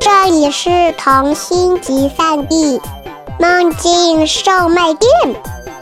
[0.00, 2.80] 这里是童心集散地，
[3.38, 5.10] 梦境售卖店。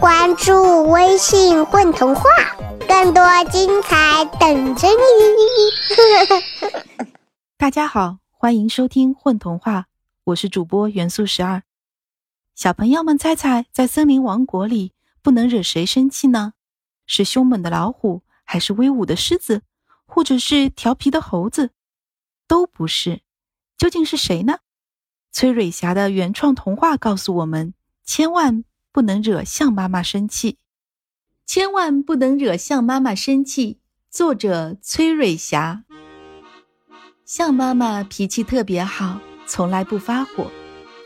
[0.00, 2.22] 关注微信“混童话”，
[2.88, 4.94] 更多精彩等着你。
[7.56, 9.80] 大家好，欢迎收听《混童话》，
[10.24, 11.62] 我是主播元素十二。
[12.54, 14.92] 小朋友们猜猜，在森林王国里，
[15.22, 16.54] 不能惹谁生气呢？
[17.06, 19.62] 是凶猛的老虎，还是威武的狮子，
[20.06, 21.70] 或者是调皮的猴子？
[22.48, 23.20] 都不是。
[23.78, 24.58] 究竟是谁呢？
[25.32, 27.74] 崔蕊霞的原创童话告诉我们：
[28.04, 30.56] 千万不能惹象妈妈生气，
[31.44, 33.78] 千万不能惹象妈妈生气。
[34.10, 35.84] 作者：崔蕊霞。
[37.26, 40.50] 象妈妈脾气特别好，从来不发火，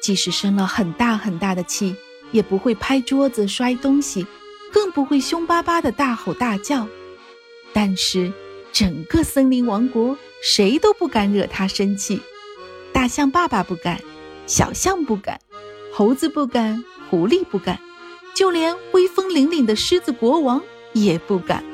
[0.01, 1.97] 即使生了很大很大的气，
[2.31, 4.25] 也不会拍桌子摔东西，
[4.73, 6.87] 更不会凶巴巴的大吼大叫。
[7.73, 8.33] 但是，
[8.73, 12.23] 整个森林王国谁都不敢惹她生气。
[13.01, 13.99] 大象爸爸不敢，
[14.47, 15.41] 小象不敢，
[15.91, 17.81] 猴子不敢，狐狸不敢，
[18.35, 20.61] 就连威风凛凛的狮子国王
[20.93, 21.65] 也不敢。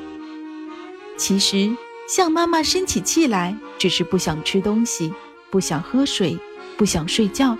[1.17, 1.75] 其实，
[2.07, 5.13] 象妈妈生起气来，只是不想吃东西，
[5.49, 6.39] 不想喝水，
[6.77, 7.57] 不想睡觉，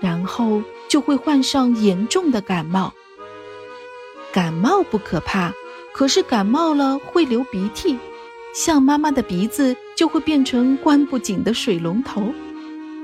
[0.00, 2.94] 然后就会患上严重的感冒。
[4.32, 5.52] 感冒不可怕，
[5.92, 7.98] 可是感冒了会流鼻涕，
[8.54, 12.32] 象妈妈的鼻子就会变成关不紧的水龙头。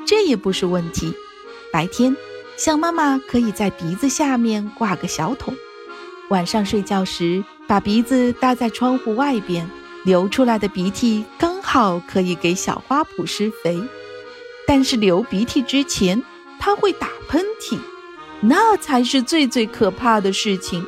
[0.05, 1.15] 这也不是问题。
[1.73, 2.17] 白天，
[2.57, 5.55] 象妈妈可以在鼻子下面挂个小桶；
[6.29, 9.69] 晚上睡觉时，把鼻子搭在窗户外边，
[10.05, 13.81] 流出来的鼻涕刚好可以给小花圃施肥。
[14.67, 16.23] 但是流鼻涕之前，
[16.59, 17.79] 它会打喷嚏，
[18.41, 20.85] 那才是最最可怕的事情。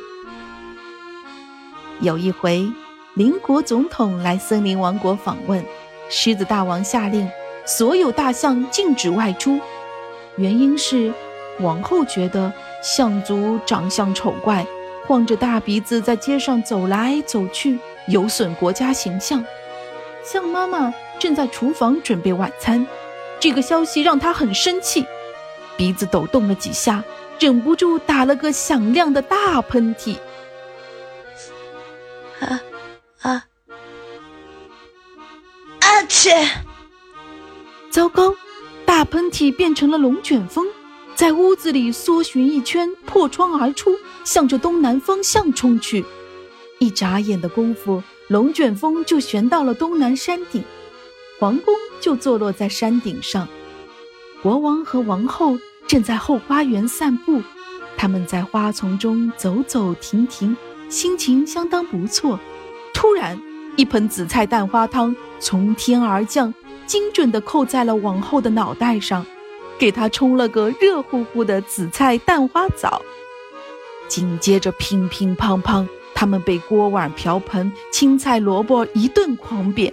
[1.99, 2.71] 有一回，
[3.15, 5.65] 邻国总统来森林王国访问，
[6.09, 7.29] 狮子大王下令。
[7.65, 9.59] 所有大象禁止外出，
[10.37, 11.11] 原因是
[11.59, 14.65] 王后觉得象族长相丑怪，
[15.07, 19.43] 晃着大鼻子在街上走来走去，有损国家形象。
[20.23, 22.85] 象妈妈正在厨房准备晚餐，
[23.39, 25.05] 这个消息让她很生气，
[25.77, 27.03] 鼻子抖动了几下，
[27.39, 30.17] 忍不住打了个响亮的大喷嚏。
[32.39, 32.61] 啊
[33.21, 33.45] 啊！
[35.79, 36.47] 啊切！
[37.95, 38.35] 糟糕，
[38.85, 40.67] 大喷嚏变成了龙卷风，
[41.15, 43.95] 在屋子里缩寻一圈，破窗而出，
[44.25, 46.03] 向着东南方向冲去。
[46.79, 50.61] 一眨眼的功夫，龙卷风就旋到了东南山顶，
[51.39, 53.47] 皇宫就坐落在山顶上。
[54.43, 55.57] 国王和王后
[55.87, 57.41] 正在后花园散步，
[57.95, 60.57] 他们在花丛中走走停停，
[60.89, 62.37] 心情相当不错。
[62.93, 63.41] 突然，
[63.77, 66.53] 一盆紫菜蛋花汤从天而降。
[66.85, 69.25] 精准地扣在了王后的脑袋上，
[69.77, 73.01] 给她冲了个热乎乎的紫菜蛋花澡。
[74.07, 79.91] 紧接着，乒乒乓乓，他们被锅碗瓢盆、青菜萝卜一顿狂扁，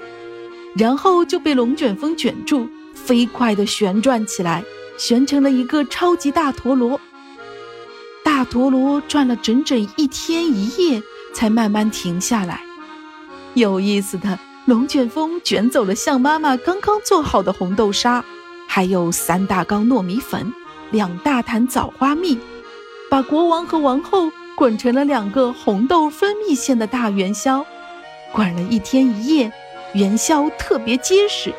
[0.74, 4.62] 然后就被龙卷风卷住，飞快地旋转起来，
[4.98, 7.00] 旋成了一个超级大陀螺。
[8.22, 11.02] 大陀螺转了整整一天一夜，
[11.34, 12.60] 才慢慢停下来。
[13.54, 14.38] 有意思的。
[14.64, 18.24] 龙卷风卷走了象妈妈刚刚做好的红豆沙，
[18.68, 20.52] 还有三大缸糯米粉、
[20.92, 22.38] 两大坛枣花蜜，
[23.10, 27.66] 把国王和王后滚成了两个红豆分蜜馅的大元宵。
[28.32, 29.52] 滚了一天一夜，
[29.94, 31.52] 元宵特别结实。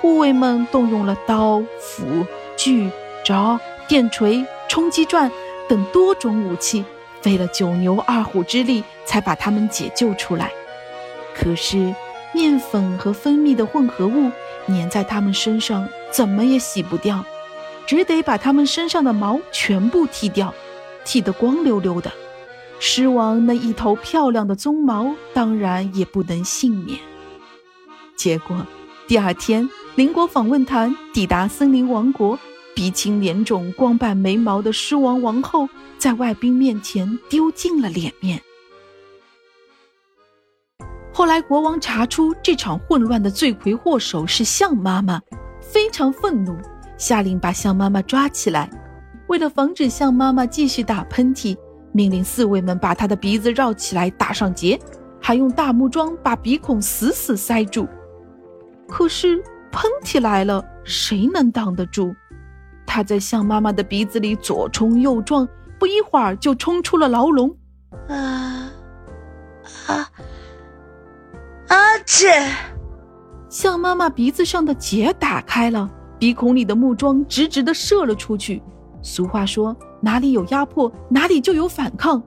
[0.00, 2.90] 护卫们动用了刀、斧、锯、
[3.24, 5.30] 凿、电锤、冲击钻
[5.68, 6.84] 等多种武器，
[7.22, 10.50] 费了九牛二虎之力，才把他们解救出来。
[11.32, 11.94] 可是。
[12.40, 14.30] 面粉和蜂蜜的混合物
[14.66, 17.22] 粘在他们身上，怎么也洗不掉，
[17.86, 20.54] 只得把他们身上的毛全部剃掉，
[21.04, 22.10] 剃得光溜溜的。
[22.78, 26.98] 狮王那一头漂亮的鬃毛当然也不能幸免。
[28.16, 28.56] 结果，
[29.06, 32.38] 第二天，邻国访问团抵达森林王国，
[32.74, 35.68] 鼻青脸肿、光板眉毛的狮王王后
[35.98, 38.40] 在外宾面前丢尽了脸面。
[41.20, 45.20] 后来，国王查出这场混乱的罪魁祸首是象妈妈，
[45.60, 46.56] 非常愤怒，
[46.96, 48.70] 下令把象妈妈抓起来。
[49.26, 51.54] 为了防止象妈妈继续打喷嚏，
[51.92, 54.80] 命令侍卫们把她的鼻子绕起来打上结，
[55.20, 57.86] 还用大木桩把鼻孔死死塞住。
[58.88, 59.36] 可是
[59.70, 62.14] 喷嚏来了，谁能挡得住？
[62.86, 65.46] 他在象妈妈的鼻子里左冲右撞，
[65.78, 67.54] 不一会儿就冲出了牢笼。
[68.08, 68.72] 啊
[69.86, 70.08] 啊！
[71.70, 71.76] 啊！
[72.04, 72.28] 切！
[73.48, 75.88] 象妈妈鼻子上的结打开了，
[76.18, 78.60] 鼻孔里的木桩直直的射了出去。
[79.02, 82.20] 俗话说，哪里有压迫，哪里就有反抗。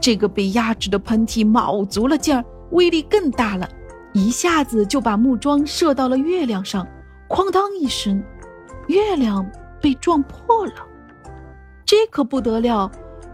[0.00, 3.66] 这个被压制的喷嚏卯足了劲儿，威力更大了，
[4.12, 6.86] 一下子就把木桩射到了月亮上，
[7.28, 8.22] 哐当一声，
[8.86, 9.50] 月亮
[9.80, 10.72] 被撞破了。
[11.86, 12.90] 这可不得了，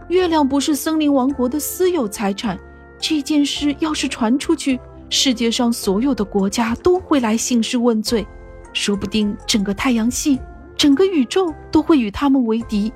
[0.07, 2.57] 月亮不是森林王国的私有财产，
[2.99, 4.79] 这件事要是传出去，
[5.09, 8.25] 世界上所有的国家都会来兴师问罪，
[8.73, 10.39] 说不定整个太阳系、
[10.75, 12.91] 整个宇宙都会与他们为敌。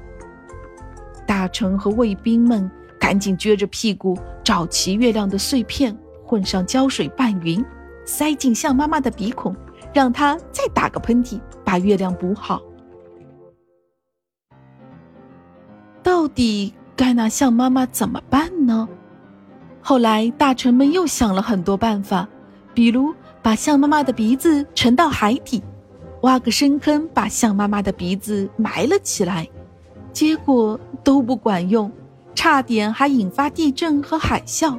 [1.26, 2.70] 大臣和卫兵们。
[3.02, 7.66] 赶紧撅着屁股找齐月亮的碎片，混上胶水拌匀，
[8.06, 9.56] 塞进象妈妈的鼻孔，
[9.92, 12.62] 让她再打个喷嚏，把月亮补好。
[16.04, 18.88] 到底该拿象妈妈怎么办呢？
[19.82, 22.28] 后来大臣们又想了很多办法，
[22.74, 25.62] 比如把象妈妈的鼻子沉到海底，
[26.22, 29.48] 挖个深坑把象妈妈的鼻子埋了起来，
[30.14, 31.92] 结果都不管用。
[32.34, 34.78] 差点还引发地震和海啸，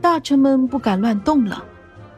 [0.00, 1.62] 大臣们不敢乱动了，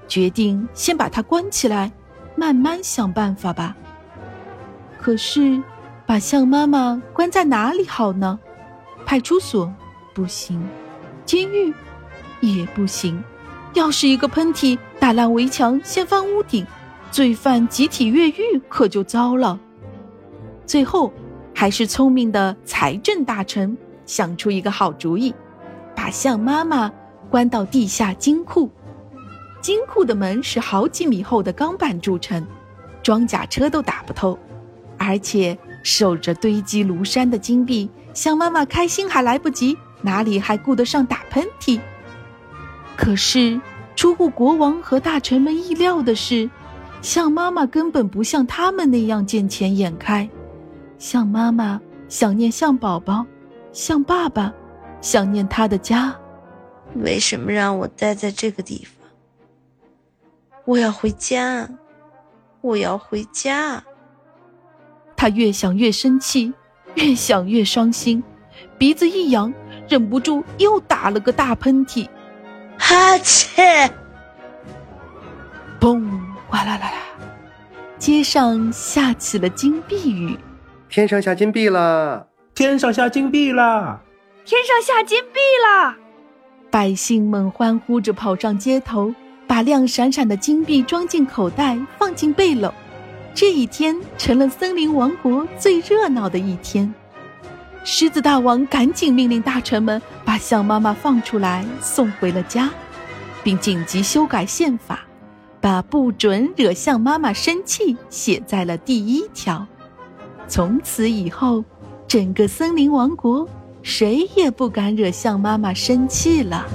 [0.07, 1.91] 决定先把它关起来，
[2.37, 3.77] 慢慢想办法吧。
[5.01, 5.61] 可是，
[6.07, 8.39] 把象妈妈关在哪里好呢？
[9.05, 9.71] 派出所
[10.15, 10.65] 不行，
[11.32, 11.73] 监狱
[12.43, 13.25] 也不行。
[13.73, 16.67] 要是一个喷嚏打烂围墙，掀翻屋顶，
[17.11, 19.58] 罪犯集体越狱可就糟了。
[20.67, 21.11] 最后，
[21.55, 23.75] 还是聪明的财政大臣。
[24.05, 25.34] 想出一个好主意，
[25.96, 26.93] 把象妈妈
[27.31, 28.70] 关到地下金库。
[29.62, 32.46] 金库的门是好几米厚的钢板铸成，
[33.02, 34.38] 装甲车都打不透。
[34.99, 41.81] 而且守着堆积如山的金币，象妈妈开心还来不及，哪里还顾得上打喷嚏？
[42.97, 43.61] 可是
[43.97, 46.51] 出乎国王和大臣们意料的是，
[47.01, 50.29] 象妈妈根本不像他们那样见钱眼开。
[50.99, 53.25] 象妈妈想念象宝宝。
[53.73, 54.53] 象爸爸，
[55.01, 56.15] 想念他的家。
[56.97, 59.09] 为什么让我待在这个地方？
[60.67, 61.67] 我要回家，
[62.61, 63.83] 我要回家。
[65.17, 66.53] 他越想越生气，
[66.97, 68.23] 越想越伤心，
[68.77, 69.51] 鼻子一扬，
[69.93, 72.09] 忍不住又打了个大喷嚏。
[72.79, 73.91] 哈切！
[75.79, 76.03] 嘣！
[76.49, 76.97] 哗啦啦啦！
[77.99, 80.39] 街上下起了金币雨。
[80.89, 82.27] 天上下金币了！
[82.55, 84.00] 天上下金币啦！
[84.47, 85.94] 天上下金币啦！
[86.71, 89.15] 百姓们欢呼着跑上街头，
[89.47, 92.73] 把亮闪闪的金币装进口袋，放进背篓。
[93.35, 96.93] 这一天成了森林王国最热闹的一天。
[97.84, 102.70] 狮子大王赶紧命令大臣们把象妈妈放出来，送回了家，
[103.43, 105.00] 并紧急修改宪法，
[105.61, 109.67] 把不准惹象妈妈生气写在了第一条。
[110.49, 111.64] 从此以后。
[112.08, 113.49] 整个森林王国，
[113.82, 116.67] 谁也不敢惹象妈妈生气了。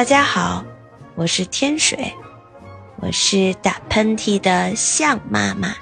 [0.00, 0.64] 大家好，
[1.14, 2.10] 我是天水，
[3.00, 5.74] 我是打喷嚏的象妈妈。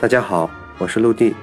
[0.00, 1.36] 大家好，我是陆地。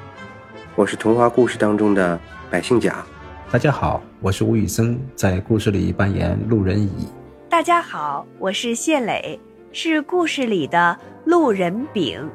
[0.75, 2.19] 我是童话故事当中的
[2.51, 3.01] 百姓甲。
[3.49, 7.07] 大家好，我是吴宇森，在故事里扮演路人乙。
[7.47, 9.39] 大家好，我是谢磊，
[9.71, 12.29] 是故事里的路人丙。